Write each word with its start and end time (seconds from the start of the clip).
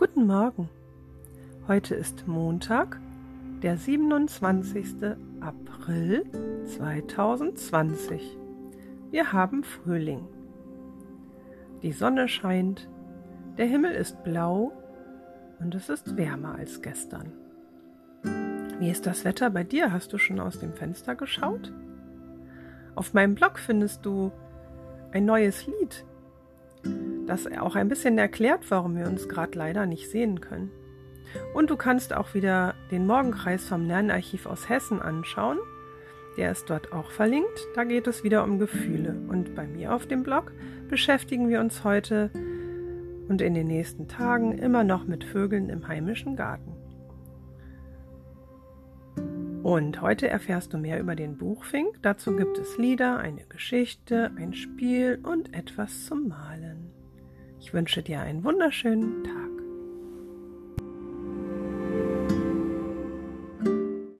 Guten 0.00 0.26
Morgen. 0.26 0.70
Heute 1.68 1.94
ist 1.94 2.26
Montag, 2.26 2.98
der 3.62 3.76
27. 3.76 4.94
April 5.40 6.24
2020. 6.64 8.38
Wir 9.10 9.34
haben 9.34 9.62
Frühling. 9.62 10.26
Die 11.82 11.92
Sonne 11.92 12.28
scheint, 12.28 12.88
der 13.58 13.66
Himmel 13.66 13.92
ist 13.92 14.24
blau 14.24 14.72
und 15.58 15.74
es 15.74 15.90
ist 15.90 16.16
wärmer 16.16 16.54
als 16.54 16.80
gestern. 16.80 17.34
Wie 18.78 18.88
ist 18.88 19.04
das 19.04 19.26
Wetter 19.26 19.50
bei 19.50 19.64
dir? 19.64 19.92
Hast 19.92 20.14
du 20.14 20.16
schon 20.16 20.40
aus 20.40 20.58
dem 20.58 20.72
Fenster 20.72 21.14
geschaut? 21.14 21.74
Auf 22.94 23.12
meinem 23.12 23.34
Blog 23.34 23.58
findest 23.58 24.06
du 24.06 24.32
ein 25.12 25.26
neues 25.26 25.66
Lied, 25.66 26.06
das 27.30 27.46
auch 27.46 27.76
ein 27.76 27.88
bisschen 27.88 28.18
erklärt, 28.18 28.70
warum 28.70 28.96
wir 28.96 29.06
uns 29.06 29.28
gerade 29.28 29.56
leider 29.56 29.86
nicht 29.86 30.10
sehen 30.10 30.40
können. 30.40 30.70
Und 31.54 31.70
du 31.70 31.76
kannst 31.76 32.12
auch 32.12 32.34
wieder 32.34 32.74
den 32.90 33.06
Morgenkreis 33.06 33.66
vom 33.66 33.86
Lernarchiv 33.86 34.46
aus 34.46 34.68
Hessen 34.68 35.00
anschauen. 35.00 35.58
Der 36.36 36.50
ist 36.50 36.68
dort 36.68 36.92
auch 36.92 37.10
verlinkt. 37.10 37.66
Da 37.74 37.84
geht 37.84 38.06
es 38.06 38.24
wieder 38.24 38.42
um 38.44 38.58
Gefühle. 38.58 39.14
Und 39.28 39.54
bei 39.54 39.66
mir 39.66 39.94
auf 39.94 40.06
dem 40.06 40.24
Blog 40.24 40.52
beschäftigen 40.88 41.48
wir 41.48 41.60
uns 41.60 41.84
heute 41.84 42.30
und 43.28 43.40
in 43.40 43.54
den 43.54 43.68
nächsten 43.68 44.08
Tagen 44.08 44.58
immer 44.58 44.82
noch 44.82 45.04
mit 45.04 45.22
Vögeln 45.22 45.68
im 45.68 45.86
heimischen 45.86 46.34
Garten. 46.34 46.74
Und 49.62 50.00
heute 50.00 50.26
erfährst 50.26 50.72
du 50.72 50.78
mehr 50.78 50.98
über 50.98 51.14
den 51.14 51.36
Buchfink. 51.36 52.02
Dazu 52.02 52.34
gibt 52.34 52.58
es 52.58 52.76
Lieder, 52.76 53.18
eine 53.18 53.44
Geschichte, 53.44 54.32
ein 54.36 54.52
Spiel 54.52 55.20
und 55.22 55.54
etwas 55.54 56.06
zum 56.06 56.28
Malen. 56.28 56.99
Ich 57.60 57.74
wünsche 57.74 58.02
dir 58.02 58.20
einen 58.20 58.42
wunderschönen 58.42 59.22
Tag. 59.22 59.59